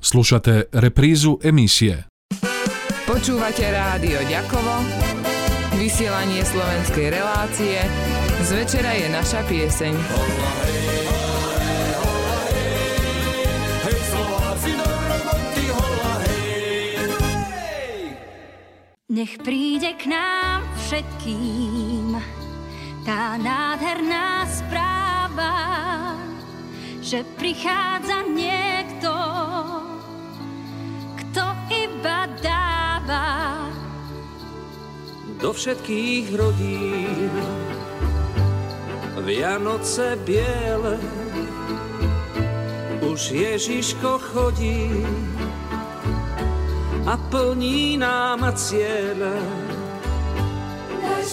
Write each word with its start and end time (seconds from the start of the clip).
Slušate 0.00 0.72
reprízu 0.72 1.36
emisie. 1.44 2.08
Počúvate 3.04 3.68
rádio 3.68 4.16
Ďakovo, 4.24 4.80
vysielanie 5.76 6.40
slovenskej 6.40 7.12
relácie, 7.12 7.84
z 8.40 8.50
večera 8.56 8.96
je 8.96 9.06
naša 9.12 9.40
pieseň. 9.44 9.94
Nech 19.10 19.36
príde 19.42 19.98
k 20.00 20.06
nám 20.06 20.64
všetkým 20.80 22.14
tá 23.02 23.34
nádherná 23.36 24.46
správa, 24.46 25.54
že 27.02 27.26
prichádza 27.34 28.22
niekto, 28.30 29.09
kto 31.30 31.46
iba 31.70 32.26
dáva. 32.42 33.26
Do 35.38 35.54
všetkých 35.54 36.26
rodín 36.36 37.32
Vianoce 39.22 40.18
biele 40.26 40.98
už 43.00 43.30
Ježiško 43.30 44.18
chodí 44.20 44.90
a 47.06 47.14
plní 47.30 47.96
nám 47.96 48.44
cieľe. 48.58 49.38
Daj 51.00 51.24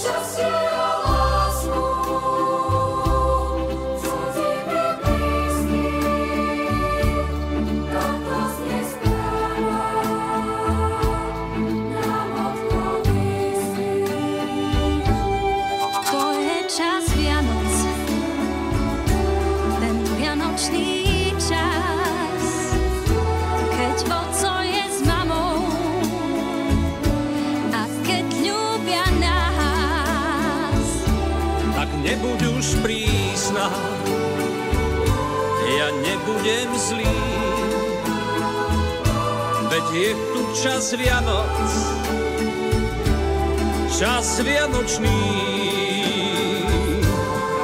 Vianočný. 44.48 45.20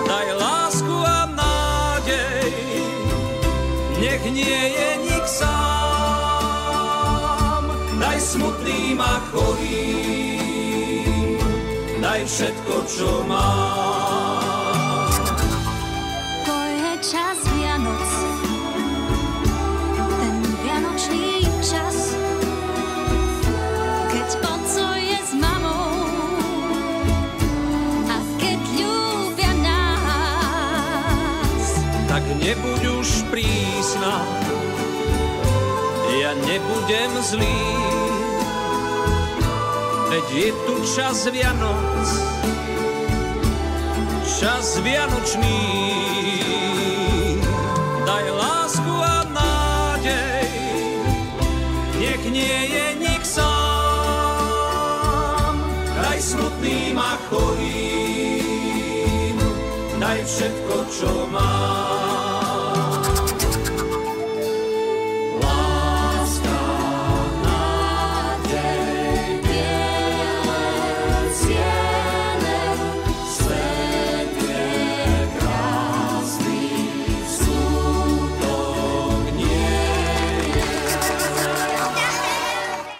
Daj 0.03 0.28
lásku 0.36 0.92
a 0.92 1.31
nádej, 1.31 2.52
nech 4.03 4.23
nie 4.28 4.76
je 4.76 4.89
nik 5.08 5.23
sám. 5.23 6.44
Daj 8.04 8.20
smutným 8.20 9.00
a 9.00 9.16
chorým, 9.31 10.59
daj 12.04 12.28
všetko, 12.28 12.76
čo 12.92 13.23
mám. 13.31 14.02
Zlý. 37.33 37.58
Veď 40.14 40.30
je 40.30 40.54
tu 40.70 40.77
čas 40.86 41.26
Vianoc, 41.33 42.05
čas 44.38 44.77
Vianočný. 44.86 45.66
Daj 48.05 48.26
lásku 48.30 48.93
a 48.93 49.26
nádej, 49.33 50.45
nech 51.98 52.22
nie 52.30 52.70
je 52.70 53.02
nik 53.02 53.26
sám. 53.26 53.58
Daj 55.98 56.22
smutným 56.22 57.02
a 57.02 57.17
chorým, 57.33 59.42
daj 59.98 60.22
všetko, 60.30 60.86
čo 60.93 61.26
mám. 61.33 62.23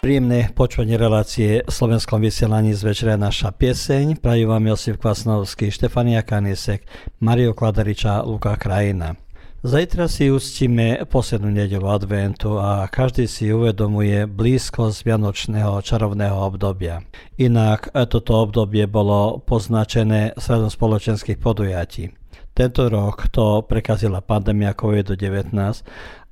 Príjemné 0.03 0.52
počúvanie 0.52 1.00
relácie 1.00 1.64
v 1.64 1.72
slovenskom 1.72 2.19
vysielaní 2.19 2.75
z 2.75 2.91
večera 2.91 3.16
naša 3.16 3.56
pieseň. 3.56 4.19
Prajú 4.19 4.52
vám 4.52 4.68
Josif 4.68 5.00
Kvasnovský, 5.00 5.72
Štefania 5.72 6.28
Kanisek, 6.28 6.84
Mario 7.24 7.56
Kladariča, 7.56 8.19
Luka 8.28 8.59
Krajina. 8.59 9.16
Zajtra 9.63 10.12
si 10.12 10.28
ustíme 10.28 11.08
poslednú 11.08 11.56
nedelu 11.56 11.88
adventu 11.88 12.59
a 12.59 12.84
každý 12.92 13.31
si 13.31 13.47
uvedomuje 13.47 14.28
blízkosť 14.28 15.08
vianočného 15.08 15.80
čarovného 15.80 16.36
obdobia. 16.36 17.00
Inak 17.40 17.96
toto 18.12 18.44
obdobie 18.44 18.84
bolo 18.92 19.40
poznačené 19.40 20.36
sredom 20.36 20.68
spoločenských 20.68 21.40
podujatí. 21.40 22.12
Tento 22.52 22.86
rok 22.86 23.31
to 23.31 23.63
prekazila 23.66 24.19
pandémia 24.19 24.75
COVID-19 24.78 25.56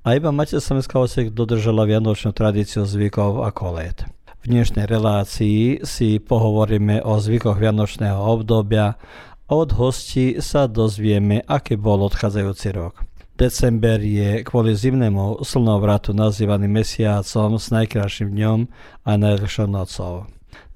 a 0.02 0.18
iba 0.18 0.34
Matia 0.34 0.58
Slovenská 0.58 0.98
osek 0.98 1.30
dodržala 1.30 1.86
vianočnú 1.86 2.34
tradíciu 2.34 2.90
zvykov 2.90 3.46
ako 3.46 3.78
let. 3.78 4.02
V 4.42 4.50
dnešnej 4.50 4.90
relácii 4.90 5.86
si 5.86 6.18
pohovoríme 6.18 7.06
o 7.06 7.22
zvykoch 7.22 7.62
vianočného 7.62 8.18
obdobia 8.18 8.98
a 9.46 9.52
od 9.54 9.70
hostí 9.78 10.42
sa 10.42 10.66
dozvieme, 10.66 11.46
aký 11.46 11.78
bol 11.78 12.02
odchádzajúci 12.10 12.68
rok. 12.74 13.06
December 13.38 14.02
je 14.02 14.42
kvôli 14.42 14.74
zimnému 14.74 15.46
slnovratu 15.46 16.18
nazývaný 16.18 16.66
mesiacom 16.66 17.62
s 17.62 17.70
najkrajším 17.70 18.34
dňom 18.34 18.60
a 19.06 19.12
najdlhšou 19.18 19.70
nocou. 19.70 20.26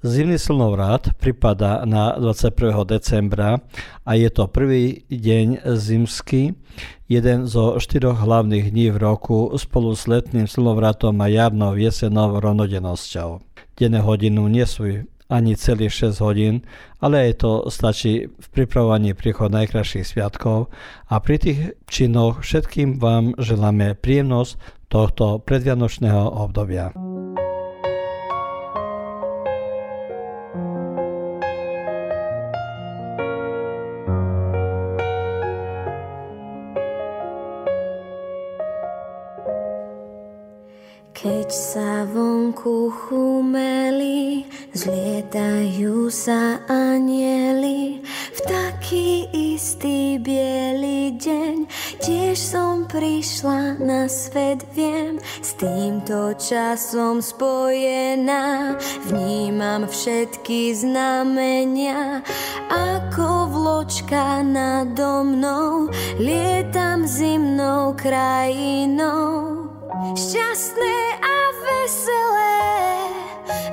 Zimný 0.06 0.38
slnovrat 0.38 1.18
pripada 1.18 1.82
na 1.82 2.14
21. 2.14 2.86
decembra 2.86 3.58
a 4.06 4.14
je 4.14 4.30
to 4.30 4.46
prvý 4.46 5.02
deň 5.10 5.66
zimský, 5.74 6.54
jeden 7.10 7.50
zo 7.50 7.80
štyroch 7.82 8.22
hlavných 8.22 8.70
dní 8.70 8.94
v 8.94 9.02
roku 9.02 9.50
spolu 9.58 9.98
s 9.98 10.06
letným 10.06 10.46
slnovratom 10.46 11.18
a 11.18 11.26
jarnou 11.26 11.74
jesenou 11.74 12.38
rovnodennosťou. 12.38 13.42
Denné 13.74 14.00
hodinu 14.00 14.46
nie 14.46 14.62
sú 14.62 15.08
ani 15.26 15.58
celých 15.58 16.14
6 16.14 16.22
hodín, 16.22 16.62
ale 17.02 17.30
aj 17.30 17.42
to 17.42 17.52
stačí 17.66 18.30
v 18.30 18.46
pripravovaní 18.54 19.10
príchod 19.12 19.50
najkrajších 19.50 20.06
sviatkov 20.06 20.70
a 21.10 21.18
pri 21.18 21.36
tých 21.42 21.58
činoch 21.90 22.46
všetkým 22.46 23.02
vám 23.02 23.34
želáme 23.42 23.98
príjemnosť 23.98 24.54
tohto 24.86 25.42
predvianočného 25.42 26.46
obdobia. 26.46 26.94
Keď 41.46 41.54
sa 41.54 42.02
vonku 42.10 42.90
chumeli, 42.90 44.50
zlietajú 44.74 46.10
sa 46.10 46.58
anieli, 46.66 48.02
v 48.34 48.40
taký 48.50 49.30
istý 49.30 50.18
biely 50.18 51.14
deň 51.14 51.70
tiež 52.02 52.34
som 52.34 52.90
prišla 52.90 53.78
na 53.78 54.10
svet, 54.10 54.66
viem, 54.74 55.22
s 55.22 55.54
týmto 55.54 56.34
časom 56.34 57.22
spojená, 57.22 58.74
vnímam 59.06 59.86
všetky 59.86 60.74
znamenia, 60.74 62.26
ako 62.74 63.54
vločka 63.54 64.42
nado 64.42 65.22
mnou, 65.22 65.94
lietam 66.18 67.06
zimnou 67.06 67.94
krajinou. 67.94 69.62
šťastné 70.16 70.96
veselé 71.86 72.58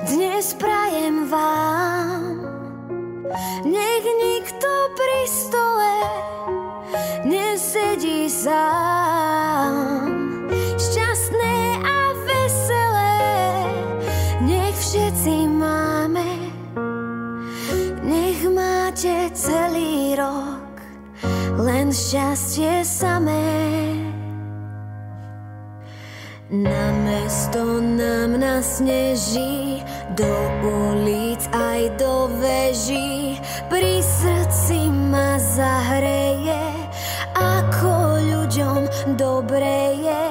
dnes 0.06 0.54
prajem 0.54 1.26
vám. 1.26 2.22
Nech 3.66 4.06
nikto 4.06 4.70
pri 4.94 5.22
stole 5.26 5.98
nesedí 7.26 8.30
sám. 8.30 9.74
Šťastné 10.78 11.58
a 11.82 11.98
veselé 12.22 13.18
nech 14.46 14.78
všetci 14.78 15.50
máme. 15.50 16.54
Nech 18.06 18.46
máte 18.46 19.26
celý 19.34 20.14
rok 20.14 20.70
len 21.58 21.90
šťastie 21.90 22.86
samé. 22.86 23.63
Na 26.54 26.94
mesto 27.02 27.82
nám 27.82 28.38
nasneží, 28.38 29.82
do 30.14 30.30
ulic 30.62 31.42
aj 31.50 31.98
do 31.98 32.30
veží, 32.38 33.42
pri 33.66 33.98
srdci 33.98 34.86
ma 34.86 35.34
zahreje, 35.34 36.62
ako 37.34 38.22
ľuďom 38.22 38.80
dobre 39.18 39.98
je. 39.98 40.26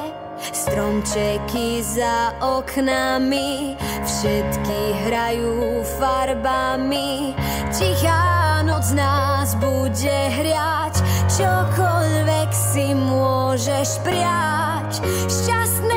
Stromčeky 0.56 1.84
za 1.84 2.40
oknami, 2.40 3.76
všetky 4.08 4.80
hrajú 5.04 5.84
farbami, 6.00 7.36
tichá 7.76 8.64
noc 8.64 8.96
nás 8.96 9.60
bude 9.60 10.20
hriať, 10.40 11.04
čokoľvek 11.36 12.50
si 12.56 12.96
môžeš 12.96 14.00
priať. 14.08 14.92
Šťastné 15.28 15.93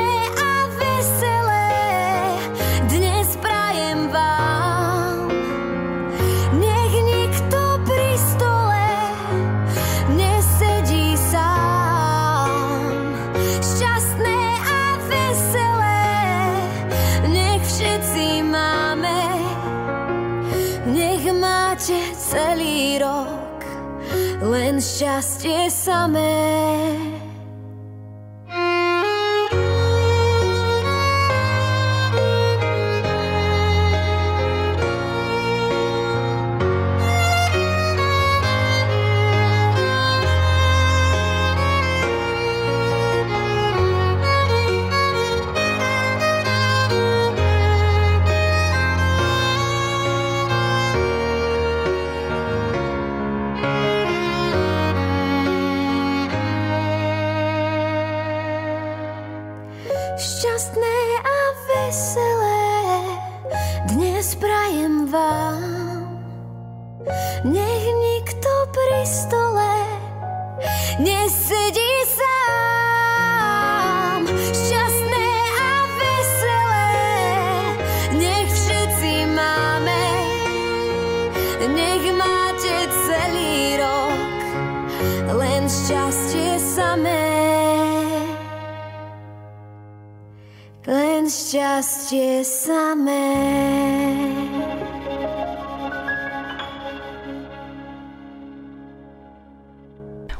just 24.99 25.45
your 25.45 25.69
summer. 25.69 27.06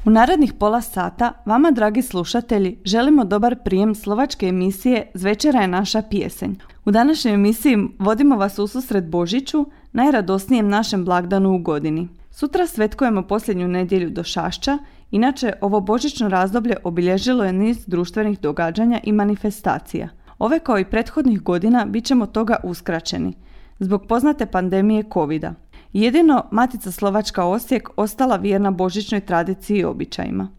U 0.07 0.09
narednih 0.09 0.53
pola 0.53 0.81
sata 0.81 1.33
vama, 1.45 1.71
dragi 1.71 2.01
slušatelji, 2.01 2.77
želimo 2.85 3.23
dobar 3.25 3.55
prijem 3.63 3.95
slovačke 3.95 4.47
emisije 4.47 5.11
Zvečera 5.13 5.61
je 5.61 5.67
naša 5.67 6.01
pjesenj. 6.01 6.53
U 6.85 6.91
današnjoj 6.91 7.33
emisiji 7.33 7.77
vodimo 7.99 8.35
vas 8.35 8.59
u 8.59 8.67
susret 8.67 9.09
Božiću, 9.09 9.65
najradosnijem 9.91 10.69
našem 10.69 11.05
blagdanu 11.05 11.55
u 11.55 11.57
godini. 11.57 12.07
Sutra 12.31 12.67
svetkujemo 12.67 13.21
posljednju 13.21 13.67
nedjelju 13.67 14.09
do 14.09 14.23
Šašća, 14.23 14.77
inače 15.11 15.53
ovo 15.61 15.79
božićno 15.79 16.29
razdoblje 16.29 16.75
obilježilo 16.83 17.43
je 17.43 17.53
niz 17.53 17.85
društvenih 17.87 18.39
događanja 18.39 18.99
i 19.03 19.11
manifestacija. 19.11 20.09
Ove 20.39 20.59
kao 20.59 20.79
i 20.79 20.85
prethodnih 20.85 21.41
godina 21.41 21.85
bit 21.85 22.05
ćemo 22.05 22.25
toga 22.25 22.55
uskraćeni 22.63 23.33
zbog 23.79 24.07
poznate 24.07 24.45
pandemije 24.45 25.03
covid 25.13 25.43
-a. 25.43 25.53
Jedino 25.93 26.43
Matica 26.51 26.91
Slovačka 26.91 27.45
Osijek 27.45 27.89
ostala 27.95 28.35
vjerna 28.35 28.71
božićnoj 28.71 29.21
tradiciji 29.21 29.77
i 29.77 29.83
običajima. 29.83 30.49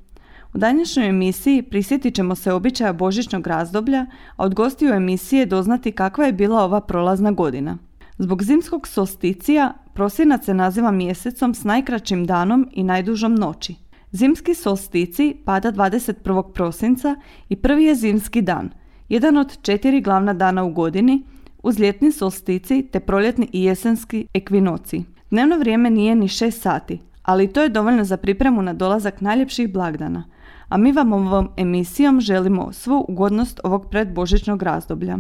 U 0.55 0.59
današnjoj 0.59 1.09
emisiji 1.09 1.63
prisjetit 1.63 2.15
ćemo 2.15 2.35
se 2.35 2.53
običaja 2.53 2.93
božićnog 2.93 3.47
razdoblja, 3.47 4.07
a 4.37 4.45
od 4.45 4.55
gostiju 4.55 4.93
emisije 4.93 5.47
doznati 5.47 5.93
kakva 5.93 6.25
je 6.25 6.33
bila 6.33 6.65
ova 6.65 6.81
prolazna 6.81 7.31
godina. 7.31 7.79
Zbog 8.19 8.43
zimskog 8.43 8.89
solsticija 8.89 9.73
prosinac 9.95 10.45
se 10.45 10.55
naziva 10.55 10.91
mjesecom 10.91 11.55
s 11.55 11.65
najkraćim 11.65 12.27
danom 12.27 12.69
i 12.73 12.83
najdužom 12.83 13.35
noći. 13.35 13.75
Zimski 14.11 14.55
solstici 14.55 15.37
pada 15.45 15.73
21. 15.73 16.53
prosinca 16.53 17.17
i 17.49 17.57
prvi 17.57 17.85
je 17.85 17.95
zimski 17.95 18.43
dan, 18.43 18.71
jedan 19.09 19.37
od 19.37 19.63
četiri 19.63 20.01
glavna 20.01 20.33
dana 20.33 20.65
u 20.65 20.73
godini, 20.73 21.23
uz 21.63 21.79
ljetni 21.79 22.13
solstici 22.13 22.89
te 22.93 23.01
proljetni 23.01 23.49
i 23.53 23.65
jesenski 23.65 24.27
ekvinoci. 24.35 25.18
Dnevno 25.31 25.59
vrijeme 25.59 25.91
nije 25.91 26.15
ni 26.15 26.29
6 26.29 26.51
sati, 26.51 27.01
ali 27.23 27.53
to 27.53 27.63
je 27.63 27.69
dovoljno 27.69 28.05
za 28.05 28.17
pripremu 28.17 28.63
na 28.63 28.73
dolazak 28.73 29.21
najljepših 29.21 29.73
blagdana. 29.73 30.25
A 30.69 30.77
mi 30.77 30.93
vam 30.93 31.13
ovom 31.13 31.51
emisijom 31.57 32.21
želimo 32.21 32.73
svu 32.73 33.05
ugodnost 33.09 33.61
ovog 33.65 33.91
predbožićnog 33.91 34.63
razdoblja. 34.63 35.19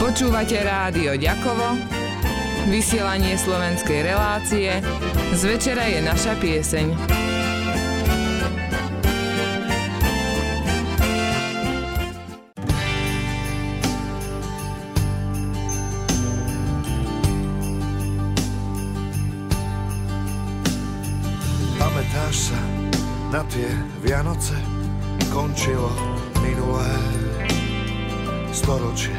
Počúvate 0.00 0.60
rádio 0.64 1.16
Ďakovo, 1.16 1.76
vysielanie 2.68 3.38
slovenskej 3.38 4.02
relácie, 4.02 4.82
z 5.34 5.44
večera 5.44 5.82
je 5.82 6.02
naša 6.02 6.34
pieseň. 6.40 7.21
Na 23.32 23.40
tie 23.48 23.64
Vianoce? 24.04 24.52
Končilo 25.32 25.88
minulé 26.44 26.84
storočie. 28.52 29.16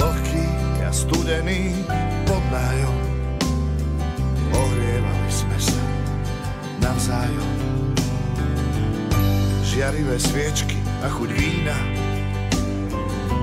Vlhký 0.00 0.48
a 0.80 0.88
studený 0.88 1.84
pod 2.24 2.40
nájom. 2.48 2.96
Ohrievali 4.56 5.28
sme 5.28 5.58
sa 5.60 5.82
navzájom. 6.80 7.52
Žiarivé 9.60 10.16
sviečky 10.16 10.80
a 11.04 11.12
chuť 11.12 11.30
vína, 11.36 11.76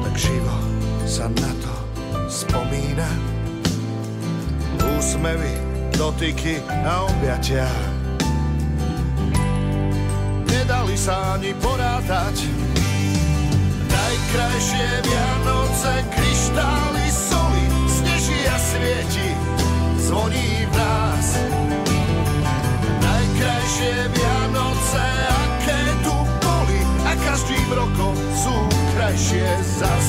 tak 0.09 0.13
živo 0.17 0.57
sa 1.05 1.29
na 1.37 1.51
to 1.61 1.73
spomína. 2.25 3.05
Úsmevy 4.97 5.53
dotyky 5.93 6.65
a 6.81 7.05
objatia 7.05 7.96
sa 10.97 11.37
ani 11.37 11.53
porátať. 11.61 12.49
Najkrajšie 13.85 14.89
Vianoce, 15.05 15.93
kryštály, 16.09 17.05
soli, 17.13 17.65
sneží 17.85 18.39
a 18.49 18.57
svieti, 18.57 19.29
zvoní 20.09 20.65
v 20.65 20.73
nás. 20.73 21.27
Najkrajšie 22.97 23.95
Vianoce, 24.09 25.05
aké 25.29 25.81
tu 26.01 26.17
boli 26.41 26.81
a 27.05 27.11
každým 27.13 27.69
rokom 27.77 28.17
sú 28.33 28.57
krajšie 28.97 29.47
zas. 29.77 30.07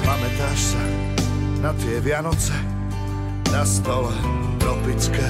Pamätáš 0.00 0.60
sa 0.72 0.84
na 1.60 1.70
tie 1.76 2.00
Vianoce, 2.00 2.56
na 3.52 3.68
stole 3.68 4.16
tropické 4.56 5.28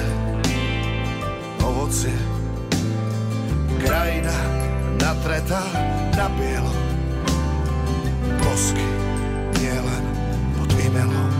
ovocie, 1.59 2.38
Krajina 3.79 4.35
natretá 4.99 5.63
na 6.13 6.27
bielo, 6.35 6.75
bosky 8.43 8.87
nielen 9.55 10.05
pod 10.59 10.69
výmelom. 10.75 11.31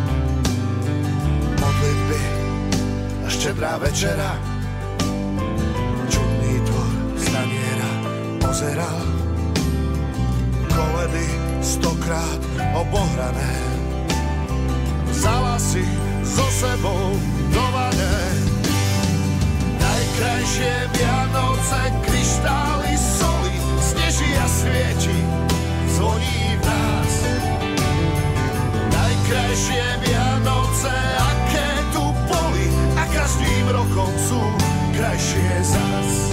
Modlitby 1.59 2.23
a 3.23 3.27
štedrá 3.27 3.75
večera, 3.83 4.39
čudný 6.07 6.53
dvor 6.63 6.91
staniera 7.19 7.91
pozeral. 8.39 8.99
Koledy 10.71 11.27
stokrát 11.59 12.41
obohrané, 12.71 13.53
vzala 15.11 15.59
si 15.59 15.83
so 16.23 16.47
sebou 16.55 17.19
do 17.51 17.63
vane. 17.75 18.18
Najkrajšie 20.19 20.75
Vianoce, 20.99 21.79
kryštály 22.03 22.91
soli, 22.99 23.55
sneží 23.79 24.27
a 24.35 24.47
svieti, 24.51 25.15
zvoní 25.95 26.59
v 26.59 26.63
nás. 26.67 27.13
Najkrajšie 28.91 29.85
Vianoce, 30.03 30.91
aké 31.23 31.69
tu 31.95 32.03
boli, 32.27 32.67
a 32.99 33.03
každým 33.15 33.71
rokom 33.71 34.11
sú 34.19 34.43
krajšie 34.91 35.55
zas. 35.63 36.28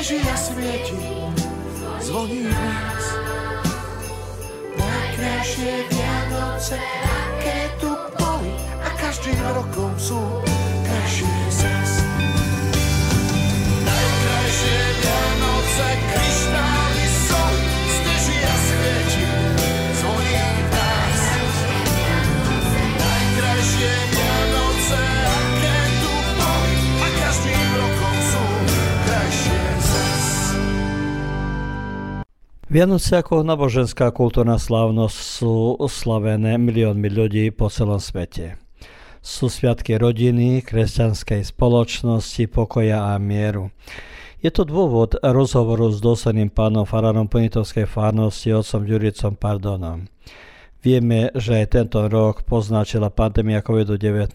Sneží 0.00 0.24
a 0.32 0.36
svieti, 0.36 0.96
zvoní 2.00 2.48
nás. 2.48 3.04
Najkrajšie 4.80 5.84
Vianoce, 5.92 6.80
aké 7.04 7.68
tu 7.76 7.92
boli, 8.16 8.48
a 8.80 8.88
každým 8.96 9.36
rokom 9.52 9.92
sú 10.00 10.16
Vianoce 32.70 33.18
ako 33.18 33.42
náboženská 33.42 34.14
kultúrna 34.14 34.54
slávnosť 34.54 35.18
sú 35.18 35.74
oslavené 35.82 36.54
miliónmi 36.54 37.10
ľudí 37.10 37.50
po 37.50 37.66
celom 37.66 37.98
svete. 37.98 38.62
Sú 39.18 39.50
sviatky 39.50 39.98
rodiny, 39.98 40.62
kresťanskej 40.62 41.50
spoločnosti, 41.50 42.46
pokoja 42.46 43.10
a 43.10 43.18
mieru. 43.18 43.74
Je 44.38 44.54
to 44.54 44.62
dôvod 44.62 45.18
rozhovoru 45.18 45.90
s 45.90 45.98
dôsledným 45.98 46.54
pánom 46.54 46.86
farárom 46.86 47.26
Ponitovskej 47.26 47.90
farnosti, 47.90 48.54
otcom 48.54 48.86
Ďuricom 48.86 49.34
Pardonom. 49.34 50.06
Vieme, 50.80 51.28
že 51.36 51.68
tento 51.68 52.08
rok 52.08 52.40
poznačila 52.48 53.12
pandémia 53.12 53.60
COVID-19. 53.60 54.32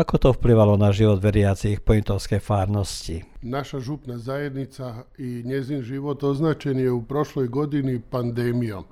Ako 0.00 0.14
to 0.16 0.32
vplyvalo 0.32 0.80
na 0.80 0.96
život 0.96 1.20
veriacich 1.20 1.84
Ponitovskej 1.84 2.40
farnosti? 2.40 3.28
Naša 3.44 3.76
župna 3.76 4.16
zajednica 4.16 5.04
i 5.20 5.44
njezin 5.44 5.84
život 5.84 6.24
označen 6.24 6.80
je 6.80 6.88
u 6.88 7.04
prošloj 7.04 7.52
godini 7.52 8.00
pandemijom. 8.00 8.84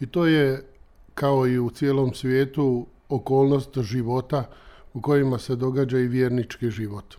I 0.00 0.06
to 0.10 0.26
je, 0.26 0.66
kao 1.14 1.46
i 1.46 1.58
u 1.58 1.70
cijelom 1.70 2.14
svijetu, 2.14 2.86
okolnost 3.08 3.78
života 3.78 4.50
u 4.94 5.00
kojima 5.00 5.38
se 5.38 5.56
događa 5.56 5.98
i 5.98 6.10
vjernički 6.10 6.70
život. 6.70 7.14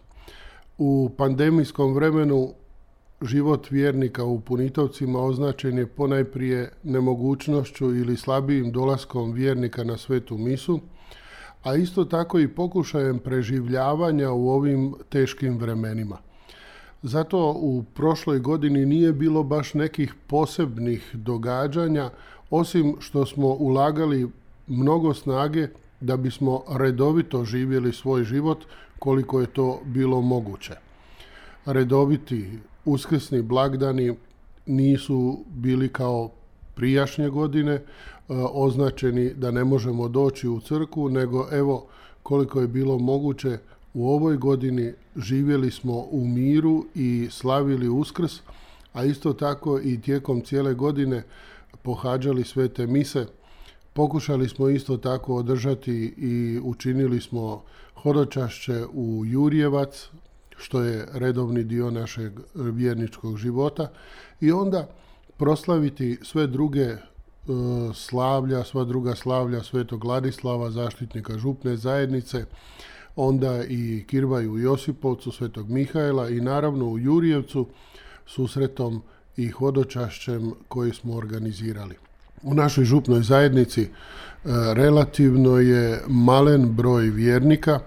U 0.78 1.10
pandemijskom 1.18 1.94
vremenu 1.94 2.54
život 3.22 3.72
vjernika 3.72 4.24
u 4.24 4.40
Punitovcima 4.40 5.20
označen 5.20 5.78
je 5.78 5.88
ponajprije 5.88 6.72
nemogućnošću 6.84 7.96
ili 7.96 8.18
slabijim 8.18 8.72
dolaskom 8.72 9.32
vjernika 9.32 9.84
na 9.84 9.98
svetu 9.98 10.38
misu, 10.38 10.80
a 11.64 11.76
isto 11.76 12.06
tako 12.06 12.40
i 12.40 12.48
pokušajem 12.48 13.20
preživljavanja 13.20 14.32
u 14.32 14.50
ovim 14.50 14.94
teškim 15.10 15.58
vremenima. 15.58 16.18
Zato 17.04 17.52
u 17.52 17.84
prošloj 17.94 18.40
godini 18.40 18.86
nije 18.86 19.14
bilo 19.14 19.44
baš 19.44 19.74
nekih 19.74 20.14
posebnih 20.28 21.10
događanja, 21.14 22.10
osim 22.50 22.96
što 23.00 23.26
smo 23.26 23.48
ulagali 23.48 24.30
mnogo 24.68 25.14
snage 25.14 25.68
da 26.02 26.18
bismo 26.18 26.64
redovito 26.70 27.46
živjeli 27.46 27.94
svoj 27.94 28.24
život 28.24 28.66
koliko 29.00 29.42
je 29.42 29.48
to 29.48 29.82
bilo 29.86 30.22
moguće. 30.22 30.74
Redoviti 31.66 32.60
uskrsni 32.92 33.42
blagdani 33.42 34.16
nisu 34.66 35.40
bili 35.50 35.90
kao 35.90 36.30
prijašnje 36.76 37.30
godine 37.30 37.74
e, 37.74 37.82
označeni 38.52 39.34
da 39.34 39.52
ne 39.52 39.64
možemo 39.64 40.08
doći 40.08 40.48
u 40.48 40.60
crku, 40.60 41.10
nego 41.10 41.48
evo 41.52 41.88
koliko 42.24 42.62
je 42.62 42.68
bilo 42.68 42.98
moguće 42.98 43.58
u 43.94 44.10
ovoj 44.10 44.38
godini 44.38 44.94
živjeli 45.16 45.72
smo 45.72 45.94
u 46.12 46.28
miru 46.28 46.86
i 46.96 47.28
slavili 47.32 47.90
uskrs, 47.90 48.34
a 48.94 49.04
isto 49.04 49.34
tako 49.34 49.80
i 49.80 50.02
tijekom 50.02 50.42
cijele 50.42 50.74
godine 50.74 51.24
pohađali 51.82 52.44
svete 52.44 52.88
mise. 52.88 53.26
Pokušali 53.94 54.50
smo 54.50 54.70
isto 54.70 54.98
tako 54.98 55.36
održati 55.36 56.14
i 56.18 56.60
učinili 56.64 57.22
smo 57.22 57.64
hodočašće 57.96 58.86
u 58.94 59.24
Jurjevac, 59.26 60.10
što 60.60 60.82
je 60.82 61.08
redovni 61.14 61.64
dio 61.64 61.92
našeg 61.92 62.40
vjerničkog 62.56 63.38
života 63.38 63.92
i 64.42 64.52
onda 64.52 64.88
proslaviti 65.38 66.18
sve 66.22 66.48
druge 66.48 66.82
e, 66.82 66.98
slavlja, 67.94 68.64
sva 68.64 68.84
druga 68.84 69.16
slavlja 69.16 69.64
Svetog 69.64 70.04
Ladislava, 70.04 70.72
zaštitnika 70.72 71.38
župne 71.38 71.78
zajednice, 71.78 72.46
onda 73.16 73.64
i 73.64 74.04
Kirvaju 74.08 74.52
u 74.52 74.60
Josipovcu, 74.60 75.32
Svetog 75.32 75.70
Mihajla 75.70 76.30
i 76.30 76.42
naravno 76.42 76.86
u 76.86 77.00
Jurjevcu 77.00 77.68
susretom 78.26 79.02
i 79.38 79.48
hodočašćem 79.48 80.52
koji 80.68 80.94
smo 80.94 81.16
organizirali. 81.16 81.96
U 82.44 82.54
našoj 82.54 82.86
župnoj 82.86 83.22
zajednici 83.22 83.82
e, 83.82 83.88
relativno 84.74 85.58
je 85.58 86.04
malen 86.08 86.76
broj 86.76 87.10
vjernika, 87.10 87.80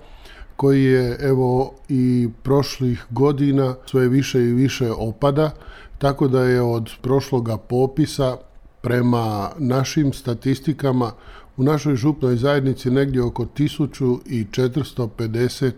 koji 0.57 0.85
je 0.85 1.17
evo 1.21 1.73
i 1.89 2.29
prošlih 2.43 3.05
godina 3.11 3.75
sve 3.87 4.09
više 4.09 4.41
i 4.41 4.53
više 4.53 4.91
opada, 4.91 5.51
tako 5.99 6.29
da 6.29 6.45
je 6.45 6.63
od 6.63 6.91
prošloga 7.03 7.57
popisa 7.57 8.37
prema 8.81 9.51
našim 9.59 10.13
statistikama 10.13 11.13
u 11.57 11.63
našoj 11.63 11.97
župnoj 11.97 12.37
zajednici 12.37 12.91
negdje 12.91 13.23
oko 13.23 13.45
1450 13.45 15.67
e, 15.67 15.73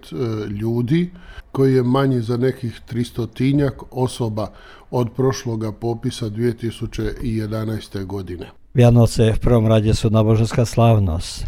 ljudi, 0.48 1.10
koji 1.52 1.74
je 1.74 1.82
manji 1.82 2.20
za 2.20 2.36
nekih 2.36 2.80
300 2.92 3.26
tinjak 3.34 3.82
osoba 3.90 4.50
od 4.90 5.08
prošloga 5.16 5.72
popisa 5.72 6.26
2011. 6.26 8.04
godine. 8.04 8.46
Vianoce 8.74 9.32
v 9.32 9.38
prvom 9.38 9.66
rade 9.66 9.94
sú 9.94 10.10
náboženská 10.10 10.66
slávnosť. 10.66 11.46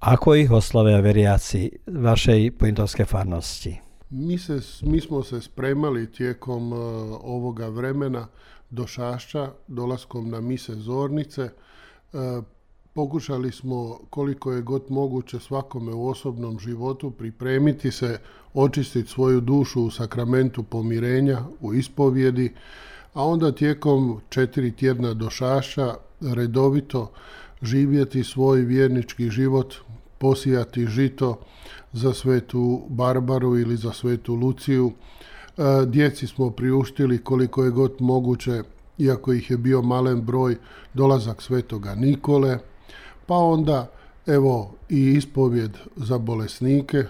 Ako 0.00 0.34
ih 0.34 0.50
oslavia 0.50 1.00
veriaci 1.00 1.70
vašej 1.86 2.50
pointovske 2.50 3.04
farnosti? 3.04 3.80
Mi, 4.10 4.38
se, 4.38 4.60
mi 4.82 5.00
smo 5.00 5.22
se 5.22 5.40
spremali 5.40 6.12
tijekom 6.12 6.72
uh, 6.72 6.78
ovoga 7.22 7.68
vremena 7.68 8.26
do 8.70 8.86
Šašća, 8.86 9.50
dolaskom 9.68 10.30
na 10.30 10.40
mise 10.40 10.74
Zornice. 10.74 11.50
Uh, 12.12 12.44
pokušali 12.92 13.52
smo 13.52 13.98
koliko 14.10 14.52
je 14.52 14.62
god 14.62 14.82
moguće 14.88 15.38
svakome 15.38 15.92
u 15.92 16.08
osobnom 16.08 16.58
životu 16.58 17.10
pripremiti 17.10 17.90
se, 17.90 18.18
očistiti 18.54 19.10
svoju 19.10 19.40
dušu 19.40 19.82
u 19.82 19.90
sakramentu 19.90 20.62
pomirenja, 20.62 21.38
u 21.60 21.74
ispovjedi, 21.74 22.54
a 23.14 23.24
onda 23.24 23.52
tijekom 23.52 24.20
četiri 24.28 24.72
tjedna 24.72 25.14
do 25.14 25.30
Šašća 25.30 25.94
redovito 26.20 27.10
živjeti 27.62 28.24
svoj 28.24 28.60
vjernički 28.60 29.30
život, 29.30 29.74
posijati 30.18 30.86
žito 30.86 31.40
za 31.92 32.14
svetu 32.14 32.82
Barbaru 32.88 33.58
ili 33.58 33.76
za 33.76 33.92
svetu 33.92 34.34
Luciju, 34.34 34.92
Djeci 35.86 36.26
smo 36.26 36.50
priuštili 36.50 37.18
koliko 37.18 37.64
je 37.64 37.70
god 37.70 37.92
moguće, 38.00 38.62
iako 38.98 39.32
ih 39.32 39.50
je 39.50 39.56
bio 39.56 39.82
malen 39.82 40.22
broj, 40.22 40.56
dolazak 40.94 41.42
svetoga 41.42 41.94
Nikole, 41.94 42.58
pa 43.26 43.34
onda 43.34 43.90
evo 44.26 44.74
i 44.88 45.10
ispovjed 45.10 45.70
za 45.96 46.18
bolesnike. 46.18 47.04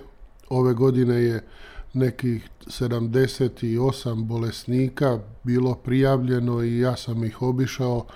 Ove 0.49 0.75
godine 0.75 1.15
je 1.15 1.45
nekih 1.93 2.49
78 2.67 4.25
bolesnika 4.25 5.19
bilo 5.45 5.75
prijavljeno 5.75 6.63
i 6.63 6.79
ja 6.79 6.97
sam 6.97 7.25
ih 7.25 7.43
obišao, 7.43 8.07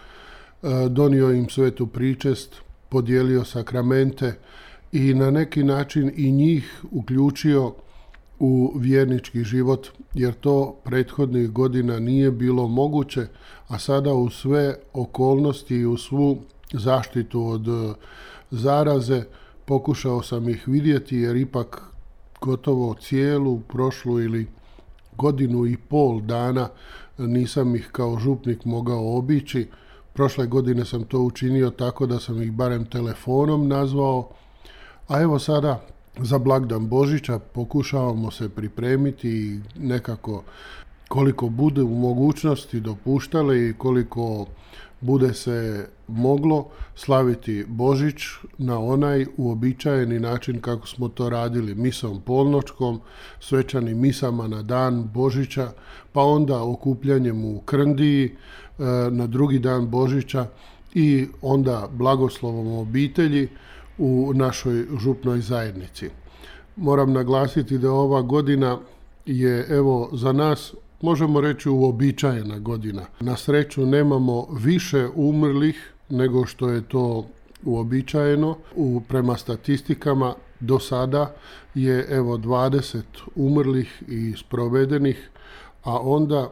e, 0.62 0.68
donio 0.88 1.32
im 1.32 1.48
svetu 1.48 1.86
pričest, 1.86 2.54
podijelio 2.88 3.44
sakramente 3.44 4.38
i 4.92 5.14
na 5.14 5.30
neki 5.30 5.64
način 5.64 6.12
i 6.16 6.32
njih 6.32 6.84
uključio 6.90 7.74
u 8.38 8.72
vjernički 8.76 9.44
život, 9.44 9.88
jer 10.14 10.34
to 10.34 10.76
prethodnih 10.84 11.50
godina 11.50 11.98
nije 11.98 12.30
bilo 12.30 12.68
moguće, 12.68 13.26
a 13.68 13.78
sada 13.78 14.14
u 14.14 14.30
sve 14.30 14.74
okolnosti 14.92 15.76
i 15.76 15.86
u 15.86 15.96
svu 15.96 16.38
zaštitu 16.72 17.46
od 17.46 17.68
e, 17.68 17.94
zaraze 18.50 19.24
pokušao 19.64 20.22
sam 20.22 20.48
ih 20.48 20.68
vidjeti 20.68 21.16
jer 21.16 21.36
ipak 21.36 21.82
gotovo 22.40 22.94
cijelu 22.94 23.60
prošlu 23.60 24.20
ili 24.20 24.46
godinu 25.16 25.66
i 25.66 25.76
pol 25.76 26.20
dana 26.20 26.68
nisam 27.18 27.76
ih 27.76 27.88
kao 27.92 28.18
župnik 28.18 28.64
mogao 28.64 29.16
obići. 29.16 29.68
Prošle 30.12 30.46
godine 30.46 30.84
sam 30.84 31.04
to 31.04 31.20
učinio 31.20 31.70
tako 31.70 32.06
da 32.06 32.20
sam 32.20 32.42
ih 32.42 32.52
barem 32.52 32.84
telefonom 32.84 33.68
nazvao, 33.68 34.28
a 35.08 35.20
evo 35.20 35.38
sada 35.38 35.80
za 36.18 36.38
blagdan 36.38 36.88
Božića 36.88 37.38
pokušavamo 37.38 38.30
se 38.30 38.48
pripremiti 38.48 39.28
i 39.28 39.60
nekako 39.78 40.42
koliko 41.08 41.48
bude 41.48 41.82
u 41.82 41.94
mogućnosti 41.94 42.80
dopuštale 42.80 43.68
i 43.68 43.74
koliko 43.78 44.46
bude 45.00 45.34
se 45.34 45.88
moglo 46.08 46.68
slaviti 46.94 47.64
Božić 47.68 48.22
na 48.58 48.78
onaj 48.80 49.26
uobičajeni 49.36 50.20
način 50.20 50.60
kako 50.60 50.86
smo 50.86 51.08
to 51.08 51.28
radili 51.28 51.74
misom 51.74 52.20
polnočkom, 52.20 53.00
svečanim 53.40 54.00
misama 54.00 54.48
na 54.48 54.62
dan 54.62 55.08
Božića, 55.14 55.72
pa 56.12 56.22
onda 56.22 56.62
okupljanjem 56.62 57.44
u 57.44 57.60
Krndiji 57.60 58.24
e, 58.24 58.32
na 59.10 59.26
drugi 59.26 59.58
dan 59.58 59.90
Božića 59.90 60.46
i 60.94 61.26
onda 61.42 61.88
blagoslovom 61.92 62.78
obitelji 62.78 63.48
u 63.98 64.32
našoj 64.34 64.86
župnoj 65.00 65.40
zajednici. 65.40 66.10
Moram 66.76 67.12
naglasiti 67.12 67.78
da 67.78 67.92
ova 67.92 68.22
godina 68.22 68.78
je 69.26 69.66
evo 69.68 70.10
za 70.12 70.32
nas 70.32 70.74
možemo 71.00 71.40
reći 71.40 71.68
uobičajena 71.68 72.58
godina. 72.58 73.02
Na 73.20 73.36
sreću 73.36 73.86
nemamo 73.86 74.46
više 74.50 75.08
umrlih 75.14 75.92
nego 76.08 76.46
što 76.46 76.68
je 76.68 76.82
to 76.82 77.26
uobičajeno. 77.64 78.56
U, 78.76 79.00
prema 79.08 79.36
statistikama 79.36 80.34
do 80.60 80.78
sada 80.78 81.34
je 81.74 82.06
evo 82.10 82.38
20 82.38 83.02
umrlih 83.34 84.02
i 84.08 84.34
sprovedenih, 84.38 85.30
a 85.84 85.98
onda 86.00 86.50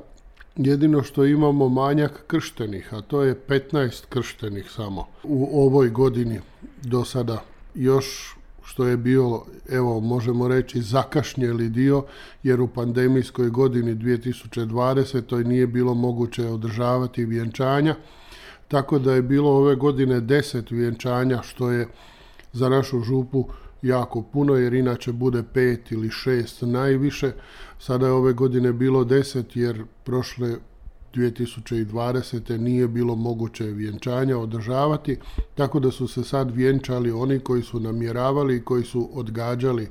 jedino 0.57 1.03
što 1.03 1.25
imamo 1.25 1.69
manjak 1.69 2.25
krštenih, 2.27 2.95
a 2.95 3.01
to 3.01 3.23
je 3.23 3.41
15 3.49 4.05
krštenih 4.09 4.71
samo 4.71 5.07
u 5.23 5.65
ovoj 5.65 5.89
godini 5.89 6.41
do 6.83 7.05
sada. 7.05 7.43
Još 7.75 8.37
što 8.65 8.87
je 8.87 8.97
bio, 8.97 9.43
evo 9.71 10.01
možemo 10.01 10.49
reći, 10.49 10.83
zakašnjeli 10.83 11.69
dio, 11.69 12.05
jer 12.43 12.61
u 12.61 12.69
pandemijskoj 12.69 13.51
godini 13.51 13.95
2020. 13.95 15.47
nije 15.47 15.67
bilo 15.67 15.95
moguće 15.95 16.47
održavati 16.47 17.25
vjenčanja, 17.25 17.95
tako 18.69 18.99
da 18.99 19.15
je 19.15 19.23
bilo 19.23 19.51
ove 19.51 19.75
godine 19.75 20.21
deset 20.21 20.71
vjenčanja, 20.71 21.43
što 21.43 21.71
je 21.71 21.89
za 22.53 22.69
našu 22.69 23.01
župu 23.01 23.45
jako 23.83 24.23
puno, 24.23 24.55
jer 24.55 24.75
inače 24.75 25.13
bude 25.13 25.43
pet 25.43 25.93
ili 25.93 26.11
šest 26.11 26.63
najviše. 26.63 27.33
Sada 27.79 28.07
je 28.07 28.13
ove 28.13 28.33
godine 28.33 28.73
bilo 28.73 29.05
deset, 29.05 29.57
jer 29.57 29.85
prošle 30.05 30.57
2020. 31.15 32.59
nije 32.59 32.89
bilo 32.89 33.17
moguće 33.17 33.65
vjenčanja 33.65 34.39
održavati, 34.39 35.17
tako 35.55 35.81
da 35.81 35.91
su 35.91 36.09
se 36.09 36.25
sad 36.25 36.51
vjenčali 36.51 37.11
oni 37.11 37.39
koji 37.39 37.63
su 37.63 37.81
namjeravali 37.81 38.57
i 38.57 38.65
koji 38.65 38.85
su 38.85 39.09
odgađali 39.13 39.89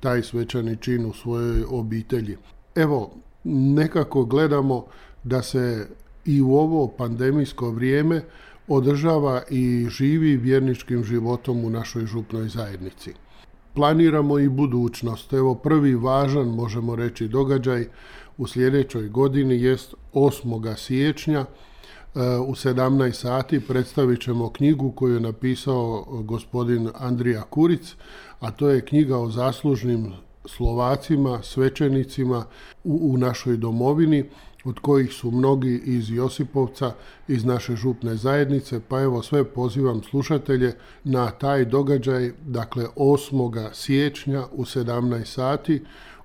taj 0.00 0.22
svečani 0.22 0.76
čin 0.76 1.06
u 1.06 1.12
svojoj 1.12 1.64
obitelji. 1.68 2.36
Evo, 2.74 3.14
nekako 3.44 4.24
gledamo 4.24 4.84
da 5.24 5.42
se 5.42 5.86
i 6.24 6.42
u 6.42 6.54
ovo 6.54 6.88
pandemijsko 6.88 7.70
vrijeme 7.70 8.22
održava 8.68 9.42
i 9.50 9.86
živi 9.90 10.36
vjerničkim 10.36 11.04
životom 11.04 11.64
u 11.64 11.70
našoj 11.70 12.06
župnoj 12.06 12.48
zajednici. 12.48 13.12
Planiramo 13.74 14.38
i 14.38 14.48
budućnost. 14.48 15.32
Evo 15.32 15.54
prvi 15.54 15.94
važan, 15.94 16.48
možemo 16.48 16.96
reći, 16.96 17.28
događaj 17.28 17.86
u 18.38 18.46
sljedećoj 18.46 19.08
godini 19.08 19.62
jest 19.62 19.94
8. 20.12 20.76
siječnja 20.76 21.40
e, 21.40 21.46
u 22.46 22.54
17 22.54 23.12
sati 23.12 23.60
predstavit 23.60 24.20
ćemo 24.20 24.50
knjigu 24.50 24.90
koju 24.90 25.14
je 25.14 25.20
napisao 25.20 26.04
gospodin 26.24 26.88
Andrija 26.94 27.42
Kuric, 27.42 27.94
a 28.40 28.50
to 28.50 28.68
je 28.68 28.84
knjiga 28.84 29.18
o 29.18 29.28
zaslužnim 29.28 30.12
Slovacima, 30.44 31.42
svećenicima 31.42 32.44
u, 32.84 33.12
u 33.12 33.18
našoj 33.18 33.56
domovini, 33.56 34.24
od 34.64 34.78
kojih 34.78 35.12
su 35.12 35.30
mnogi 35.30 35.82
iz 35.84 36.10
Josipovca, 36.10 36.94
iz 37.28 37.44
naše 37.44 37.76
župne 37.76 38.16
zajednice, 38.16 38.80
pa 38.88 39.00
evo 39.02 39.22
sve 39.22 39.44
pozivam 39.44 40.02
slušatelje 40.02 40.74
na 41.04 41.30
taj 41.30 41.64
događaj, 41.64 42.32
dakle 42.46 42.86
8. 42.96 43.68
siječnja 43.72 44.44
u 44.52 44.64
17 44.64 45.24
sati 45.24 45.82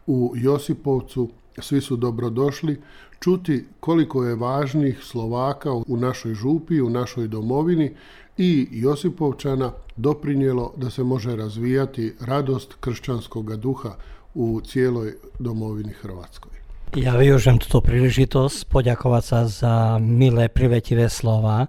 u 0.07 0.33
Josipovcu 0.35 1.29
svi 1.61 1.81
su 1.81 1.95
dobrodošli 1.95 2.81
čuti 3.19 3.65
koliko 3.79 4.23
je 4.23 4.35
važnih 4.35 4.99
Slovaka 5.03 5.73
u 5.73 5.97
našoj 5.97 6.33
župi, 6.33 6.81
u 6.81 6.89
našoj 6.89 7.27
domovini 7.27 7.95
i 8.37 8.67
Josipovčana 8.71 9.71
doprinjelo 9.95 10.73
da 10.77 10.89
se 10.89 11.03
može 11.03 11.35
razvijati 11.35 12.13
radost 12.19 12.73
kršćanskog 12.79 13.55
duha 13.55 13.95
u 14.33 14.61
cijeloj 14.61 15.15
domovini 15.39 15.93
Hrvatskoj. 15.93 16.56
Ja 16.95 17.19
využijem 17.19 17.59
túto 17.59 17.83
príležitosť 17.83 18.71
poďakovať 18.71 19.23
sa 19.25 19.39
za 19.43 19.75
milé, 19.99 20.47
privetivé 20.47 21.11
slova 21.11 21.67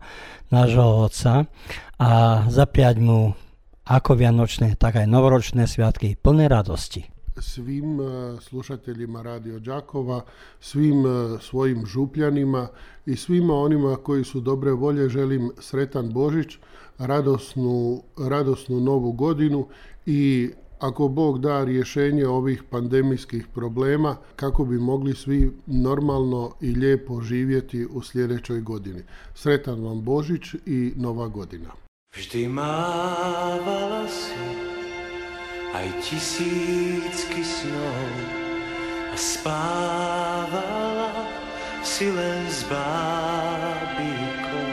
nášho 0.54 1.10
otca 1.10 1.50
a 1.98 2.10
zapriať 2.46 3.02
mu 3.02 3.34
ako 3.88 4.14
vianočné, 4.14 4.78
tak 4.78 5.00
aj 5.00 5.10
novoročné 5.10 5.66
sviatky 5.66 6.14
plné 6.14 6.46
radosti. 6.46 7.08
Svim 7.38 7.98
e, 7.98 8.04
slušateljima 8.42 9.22
Radio 9.22 9.58
Đakova, 9.58 10.22
svim 10.60 11.06
e, 11.06 11.10
svojim 11.42 11.86
župljanima 11.86 12.68
i 13.06 13.16
svima 13.16 13.54
onima 13.54 13.96
koji 13.96 14.24
su 14.24 14.40
dobre 14.40 14.70
volje 14.70 15.08
želim 15.08 15.50
sretan 15.58 16.12
Božić, 16.12 16.58
radosnu, 16.98 18.02
radosnu 18.18 18.80
novu 18.80 19.12
godinu 19.12 19.66
i 20.06 20.50
ako 20.80 21.08
Bog 21.08 21.38
da 21.38 21.64
rješenje 21.64 22.26
ovih 22.26 22.62
pandemijskih 22.70 23.46
problema 23.54 24.16
kako 24.36 24.64
bi 24.64 24.78
mogli 24.78 25.14
svi 25.14 25.50
normalno 25.66 26.52
i 26.60 26.74
lijepo 26.74 27.20
živjeti 27.20 27.86
u 27.86 28.02
sljedećoj 28.02 28.60
godini. 28.60 29.02
Sretan 29.34 29.84
vam 29.84 30.02
Božić 30.02 30.54
i 30.66 30.92
Nova 30.96 31.28
godina. 31.28 31.70
si 32.12 32.48
aj 35.74 35.88
tisícky 36.00 37.44
snov 37.44 38.08
a 39.12 39.16
spávala 39.16 41.12
si 41.84 42.08
len 42.08 42.48
s 42.48 42.64
bábikou. 42.72 44.68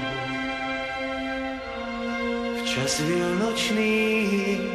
Včas 2.63 3.03
vianočný 3.03 4.74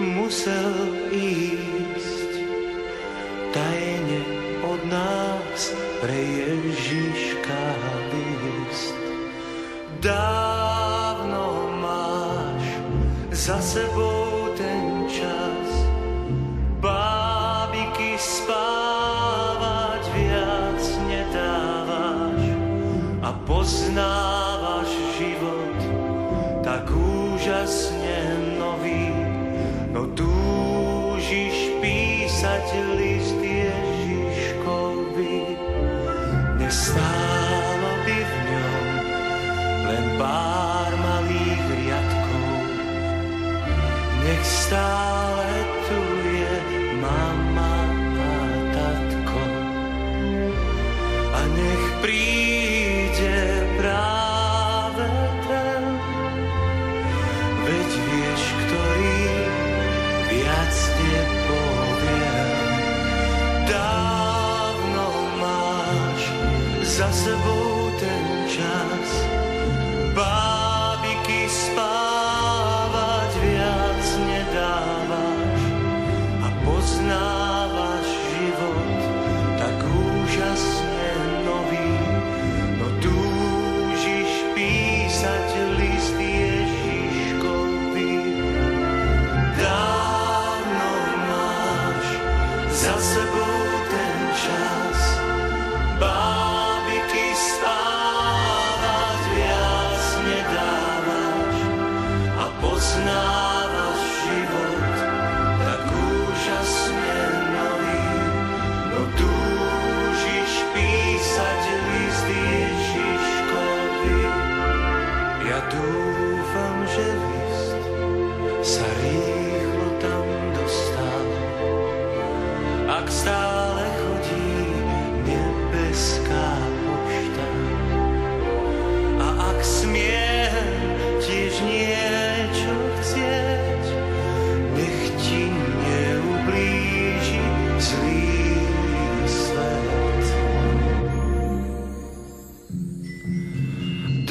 musel 0.00 0.74
ísť 1.12 2.32
tajne 3.54 4.22
od 4.66 4.80
nás 4.90 5.60
pre 6.02 6.18
Ježiška 6.18 7.62
list. 8.10 8.98
Dávno 10.02 11.70
máš 11.80 12.64
za 13.30 13.58
sebou 13.62 14.23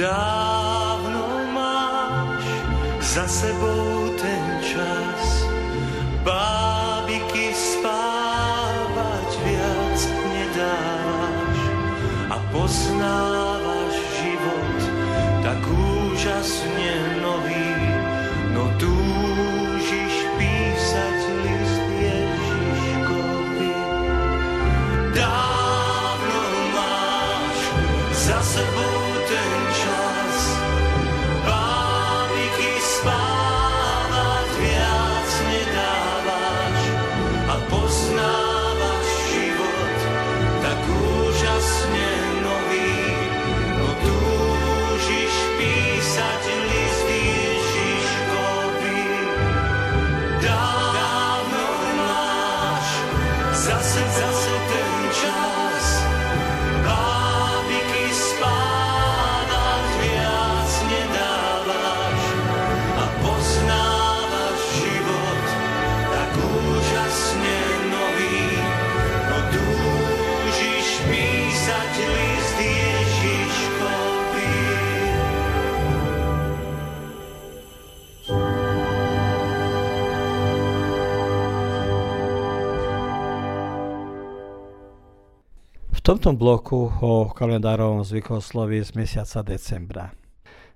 Dávno 0.03 1.47
máš 1.55 2.43
za 2.99 3.23
sebou 3.23 3.92
just 53.73 53.97
as 53.97 54.12
tomto 86.13 86.37
bloku 86.37 86.93
o 87.01 87.33
kalendárovom 87.33 88.05
zvykosloví 88.05 88.85
z 88.85 88.93
mesiaca 88.93 89.41
decembra. 89.41 90.13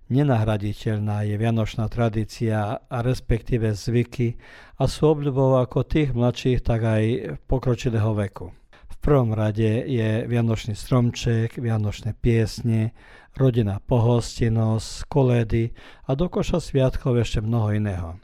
Nenahraditeľná 0.09 1.29
je 1.29 1.37
vianočná 1.37 1.85
tradícia 1.93 2.81
a 2.81 2.97
respektíve 3.05 3.69
zvyky 3.69 4.33
a 4.81 4.89
sú 4.89 5.13
obľubou 5.13 5.61
ako 5.61 5.85
tých 5.85 6.17
mladších, 6.17 6.65
tak 6.65 6.81
aj 6.81 7.03
pokročilého 7.45 8.17
veku. 8.17 8.49
V 8.89 8.95
prvom 8.97 9.37
rade 9.37 9.85
je 9.85 10.25
vianočný 10.25 10.73
stromček, 10.73 11.61
vianočné 11.61 12.17
piesne, 12.17 12.97
rodinná 13.37 13.77
pohostinnosť, 13.77 15.05
kolédy 15.05 15.69
a 16.09 16.17
do 16.17 16.33
koša 16.33 16.57
sviatkov 16.57 17.13
ešte 17.21 17.45
mnoho 17.45 17.77
iného. 17.77 18.17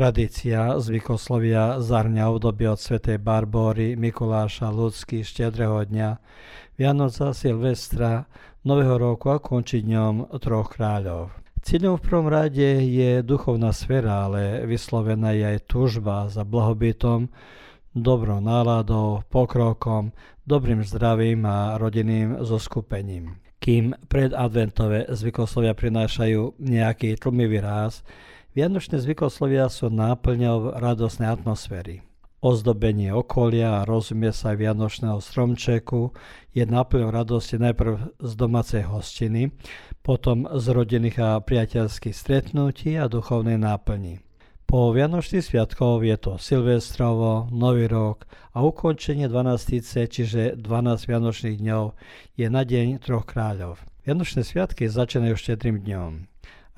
Tradícia 0.00 0.80
zvykoslovia 0.80 1.76
zahrňa 1.76 2.32
obdobie 2.32 2.72
od 2.72 2.80
svätej 2.80 3.20
Barbóry, 3.20 4.00
Mikuláša, 4.00 4.72
Ľudsky, 4.72 5.20
Štedrého 5.20 5.76
dňa, 5.84 6.16
Vianoca, 6.80 7.36
Silvestra, 7.36 8.24
Nového 8.64 8.96
roku 8.96 9.28
a 9.28 9.36
končí 9.36 9.84
dňom 9.84 10.32
troch 10.40 10.72
kráľov. 10.72 11.36
Cieľom 11.60 12.00
v 12.00 12.04
prvom 12.08 12.32
rade 12.32 12.80
je 12.80 13.20
duchovná 13.20 13.76
sféra, 13.76 14.24
ale 14.24 14.64
vyslovená 14.64 15.36
je 15.36 15.44
aj 15.52 15.68
túžba 15.68 16.32
za 16.32 16.48
blahobytom, 16.48 17.28
dobrou 17.92 18.40
náladou, 18.40 19.20
pokrokom, 19.28 20.16
dobrým 20.48 20.80
zdravím 20.80 21.44
a 21.44 21.76
rodinným 21.76 22.40
zoskupením. 22.40 23.36
Kým 23.60 23.92
predadventové 24.08 25.12
zvykoslovia 25.12 25.76
prinášajú 25.76 26.56
nejaký 26.56 27.20
tlmivý 27.20 27.60
ráz, 27.60 28.00
Vianočné 28.50 28.98
zvykoslovia 28.98 29.70
sú 29.70 29.94
náplňou 29.94 30.74
radosnej 30.74 31.30
atmosféry. 31.30 32.02
Ozdobenie 32.42 33.14
okolia 33.14 33.78
a 33.78 33.86
rozumie 33.86 34.34
sa 34.34 34.58
vianočného 34.58 35.22
stromčeku 35.22 36.10
je 36.50 36.66
náplňou 36.66 37.14
radosti 37.14 37.62
najprv 37.62 38.18
z 38.18 38.32
domácej 38.34 38.90
hostiny, 38.90 39.54
potom 40.02 40.50
z 40.50 40.66
rodinných 40.66 41.18
a 41.22 41.38
priateľských 41.38 42.16
stretnutí 42.16 42.98
a 42.98 43.06
duchovnej 43.06 43.54
náplni. 43.54 44.18
Po 44.66 44.90
Vianočných 44.90 45.46
sviatkov 45.46 46.02
je 46.02 46.16
to 46.18 46.34
Silvestrovo, 46.42 47.46
Nový 47.54 47.86
rok 47.86 48.26
a 48.50 48.66
ukončenie 48.66 49.30
12. 49.30 49.78
čiže 50.10 50.58
12 50.58 51.06
Vianočných 51.06 51.58
dňov 51.58 51.84
je 52.34 52.46
na 52.50 52.66
deň 52.66 52.98
troch 52.98 53.30
kráľov. 53.30 53.78
Vianočné 54.02 54.42
sviatky 54.42 54.90
začínajú 54.90 55.38
štedrým 55.38 55.86
dňom. 55.86 56.29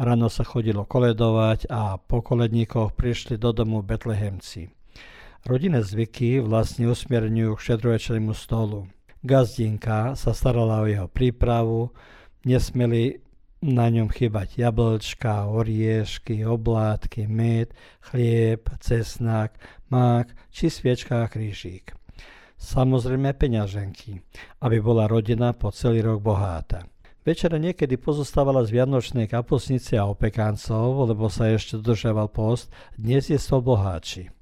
Ráno 0.03 0.27
sa 0.27 0.43
chodilo 0.43 0.83
koledovať 0.83 1.71
a 1.71 1.95
po 1.95 2.27
koledníkoch 2.27 2.99
prišli 2.99 3.39
do 3.39 3.55
domu 3.55 3.87
betlehemci. 3.87 4.67
Rodinné 5.47 5.87
zvyky 5.87 6.43
vlastne 6.43 6.91
usmierňujú 6.91 7.55
k 7.55 7.63
štedrovečernému 7.71 8.35
stolu. 8.35 8.91
Gazdinka 9.23 10.19
sa 10.19 10.35
starala 10.35 10.83
o 10.83 10.91
jeho 10.91 11.07
prípravu, 11.07 11.95
nesmeli 12.43 13.23
na 13.63 13.87
ňom 13.87 14.11
chýbať 14.11 14.59
jablčka, 14.59 15.47
oriešky, 15.47 16.43
oblátky, 16.51 17.31
med, 17.31 17.71
chlieb, 18.03 18.67
cesnak, 18.83 19.55
mák 19.87 20.35
či 20.51 20.67
sviečka 20.67 21.23
a 21.23 21.31
krížik. 21.31 21.95
Samozrejme 22.59 23.39
peňaženky, 23.39 24.19
aby 24.67 24.83
bola 24.83 25.07
rodina 25.07 25.55
po 25.55 25.71
celý 25.71 26.03
rok 26.03 26.19
boháta. 26.19 26.92
Večera 27.23 27.55
niekedy 27.55 28.03
pozostávala 28.03 28.67
z 28.67 28.83
vianočnej 28.83 29.31
kapusnice 29.31 29.95
a 29.95 30.11
opekancov, 30.11 31.07
lebo 31.07 31.31
sa 31.31 31.55
ešte 31.55 31.79
dodržiaval 31.79 32.27
post, 32.27 32.67
dnes 32.99 33.31
je 33.31 33.39
stôl 33.39 33.63
boháči. 33.63 34.35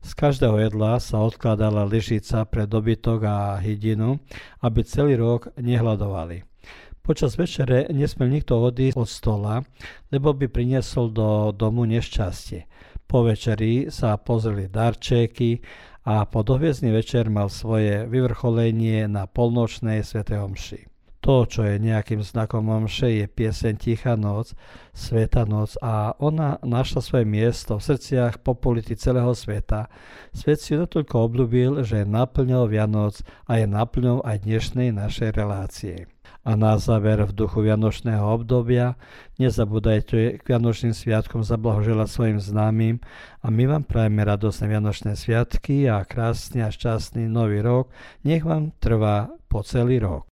Z 0.00 0.10
každého 0.16 0.56
jedla 0.56 1.04
sa 1.04 1.20
odkladala 1.20 1.84
lyžica 1.84 2.48
pre 2.48 2.64
dobytok 2.64 3.28
a 3.28 3.60
hydinu, 3.60 4.24
aby 4.64 4.80
celý 4.88 5.20
rok 5.20 5.52
nehľadovali. 5.60 6.48
Počas 7.04 7.36
večere 7.36 7.92
nesmel 7.92 8.32
nikto 8.32 8.56
odísť 8.56 8.96
od 8.96 9.04
stola, 9.04 9.60
lebo 10.08 10.32
by 10.32 10.48
priniesol 10.48 11.12
do 11.12 11.52
domu 11.52 11.84
nešťastie. 11.84 12.64
Po 13.04 13.20
večeri 13.20 13.92
sa 13.92 14.16
pozreli 14.16 14.72
darčeky 14.72 15.60
a 16.08 16.24
po 16.24 16.40
dohviezdný 16.40 16.88
večer 16.88 17.28
mal 17.28 17.52
svoje 17.52 18.08
vyvrcholenie 18.08 19.12
na 19.12 19.28
polnočnej 19.28 20.00
svätej 20.00 20.40
omši. 20.40 20.93
To, 21.24 21.48
čo 21.48 21.64
je 21.64 21.80
nejakým 21.80 22.20
znakom 22.20 22.68
omše, 22.68 23.08
je 23.08 23.24
pieseň 23.24 23.80
Tichá 23.80 24.12
noc, 24.12 24.52
Sveta 24.92 25.48
noc 25.48 25.72
a 25.80 26.12
ona 26.20 26.60
našla 26.60 27.00
svoje 27.00 27.24
miesto 27.24 27.80
v 27.80 27.86
srdciach 27.88 28.44
populity 28.44 28.92
celého 28.92 29.32
sveta. 29.32 29.88
Svet 30.36 30.60
si 30.60 30.76
natoľko 30.76 31.16
obľúbil, 31.24 31.80
že 31.80 32.04
je 32.04 32.12
naplňou 32.12 32.68
Vianoc 32.68 33.24
a 33.48 33.56
je 33.56 33.64
naplňou 33.64 34.20
aj 34.20 34.44
dnešnej 34.44 34.92
našej 34.92 35.32
relácie. 35.32 36.12
A 36.44 36.60
na 36.60 36.76
záver 36.76 37.24
v 37.24 37.32
duchu 37.32 37.64
Vianočného 37.64 38.20
obdobia 38.28 39.00
nezabúdajte 39.40 40.36
k 40.36 40.42
Vianočným 40.44 40.92
sviatkom 40.92 41.40
zablahoželať 41.40 42.08
svojim 42.12 42.36
známym 42.36 43.00
a 43.40 43.48
my 43.48 43.64
vám 43.64 43.88
prajeme 43.88 44.20
radosné 44.28 44.68
Vianočné 44.68 45.16
sviatky 45.16 45.88
a 45.88 46.04
krásny 46.04 46.60
a 46.60 46.68
šťastný 46.68 47.32
nový 47.32 47.64
rok. 47.64 47.88
Nech 48.28 48.44
vám 48.44 48.76
trvá 48.76 49.32
po 49.48 49.64
celý 49.64 50.04
rok. 50.04 50.33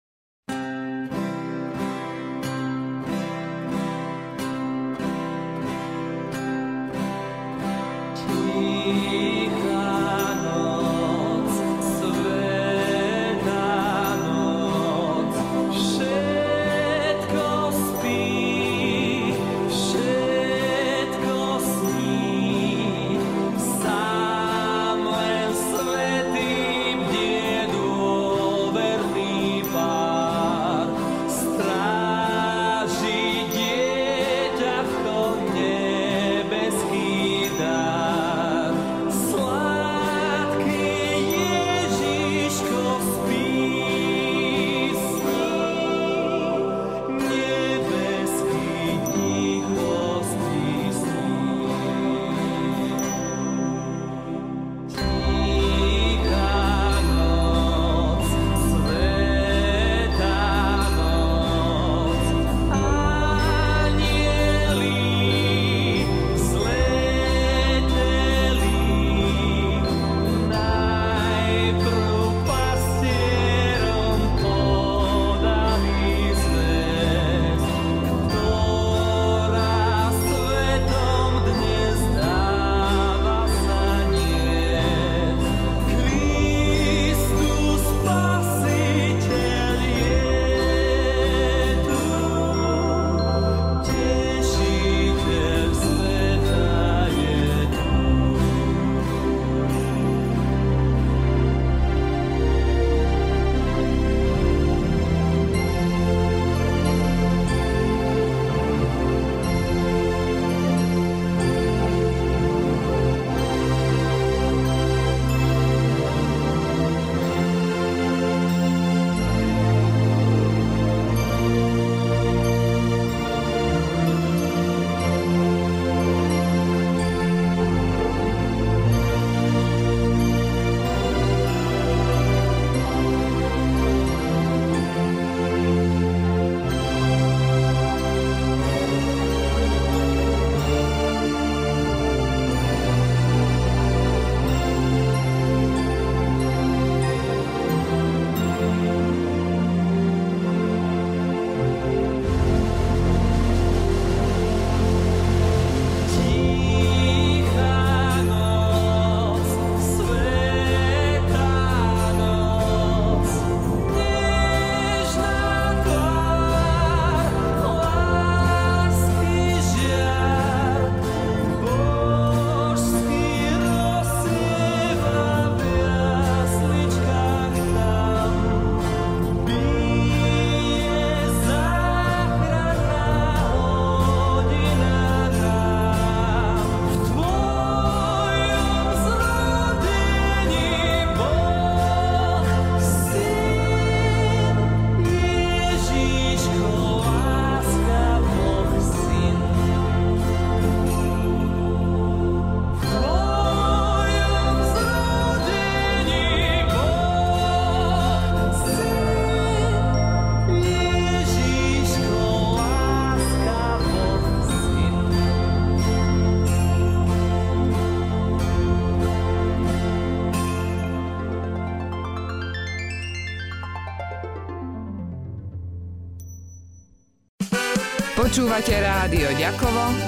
Počúvate 228.38 228.70
rádio 228.70 229.34
Ďakovo, 229.34 229.98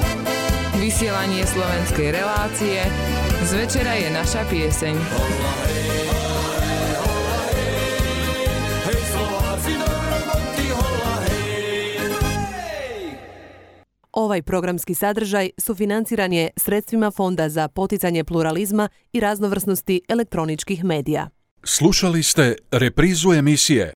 vysielanie 0.79 1.43
slovenskej 1.43 2.15
relácie, 2.15 2.79
z 3.43 3.51
večera 3.59 3.99
je 3.99 4.07
naša 4.07 4.47
pieseň. 4.47 4.95
Hej 8.87 9.01
Slováci 9.11 9.73
do 9.75 9.91
roboty, 9.91 10.67
hola 10.71 11.15
hej, 11.27 13.19
Ovaj 14.15 14.47
programski 14.47 14.95
sadržaj 14.95 15.59
sufinanciran 15.59 16.31
je 16.31 16.55
sredstvima 16.55 17.11
Fonda 17.11 17.51
za 17.51 17.67
poticanje 17.67 18.23
pluralizma 18.23 18.87
i 19.11 19.19
raznovrsnosti 19.19 20.07
elektroničkih 20.07 20.87
medija. 20.87 21.35
Slušali 21.67 22.23
ste 22.23 22.55
reprizu 22.71 23.35
emisije 23.35 23.91